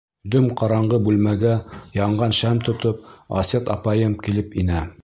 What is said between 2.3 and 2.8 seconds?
шәм